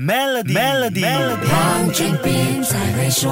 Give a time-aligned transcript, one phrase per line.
[0.00, 1.02] Melody，Melody，
[1.50, 3.28] 黄俊斌在会说。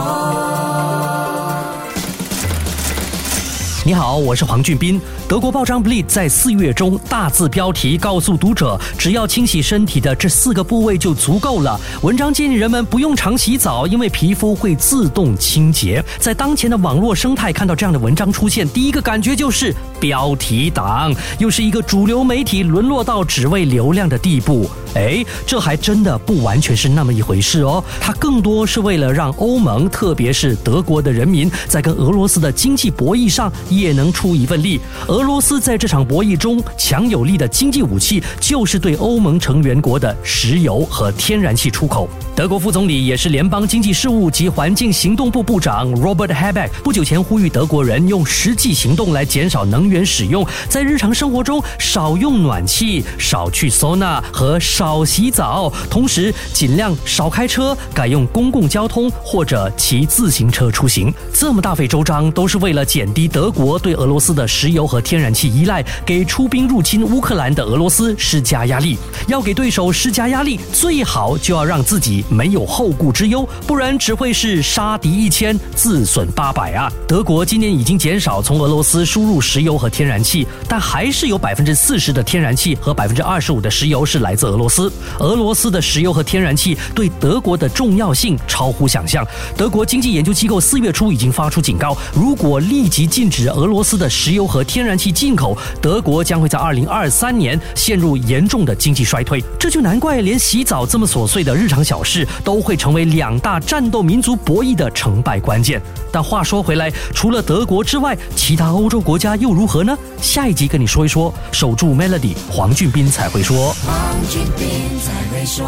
[3.85, 5.01] 你好，好我是黄俊斌。
[5.29, 11.77] 德国报章《Ble》在四月中大字标题告诉读者，只要清洗身体的这四个部位就足够了。
[12.03, 16.01] 文章建议人们不用常洗澡，因为皮肤会自动清洁。
[16.21, 24.71] 在当前的网络生态，看到这样的文章出现，第一个感觉就是标题党，又是一个主流媒体沦落到只为流量的地步。
[24.95, 27.83] 哎，这还真的不完全是那么一回事哦。
[28.01, 34.81] 它更多是为了让欧盟，特别是德国的人民，在跟俄罗斯的经济博弈上也能出一份力。
[35.09, 42.09] 俄罗斯在这场博弈中强有力的经济武器，就是对欧盟成员国的石油和天然气出口。
[42.35, 61.13] 德国副总理也是联邦经济事务及环境行动部部长 Robert Habeck 不久前呼吁德国人用实际行动来减少能源使用，在日常生活中少用暖气、少去 sauna 和少洗澡，同时尽量少开车，改用公共交通或者骑自行车出行。
[61.33, 68.99] 这么大费周章，都是为了减低德国对俄罗斯的石油和天然气依赖，给出兵入侵乌克兰的俄罗斯施加压力。
[69.29, 72.25] 要给对手施加压力，最好就要让自己。
[72.29, 76.91] 没有后顾之忧，不然只会是杀敌一千，自损八百啊！
[77.07, 84.93] 德国今年已经减少从俄罗斯输入石油和天然气，但还是有百分之四十的天然气和百分之二十五的石油是来自俄罗斯。
[85.21, 89.25] 俄罗斯的石油和天然气对德国的重要性超乎想象。
[89.57, 99.45] 德国经济研究机构四月初已经发出警告，如果立即禁止俄罗俄罗斯的石油和天然气进口，德国将会在二零二三年陷入严重的经济衰退。
[99.61, 102.27] 这就难怪连洗澡这么琐碎的日常小事。
[102.43, 105.79] 都会成为两大战斗民族博弈的成败关键。
[106.11, 109.95] 但话说回来，除了德国之外，其他欧洲国家又如何呢？
[110.23, 111.31] 下一集跟你说一说。
[111.53, 113.75] 守住 Melody，黄俊斌才会说。
[113.85, 115.67] 黄俊斌才会说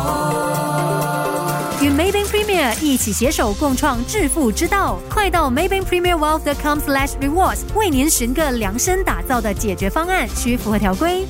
[1.99, 11.27] Maybank Premier 一起携手共创致富之道，快到 Maybank Premier Wealth.com/slash rewards 为您寻个量身打造的解决方案，需符合条规。